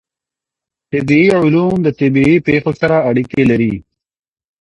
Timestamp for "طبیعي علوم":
0.91-1.75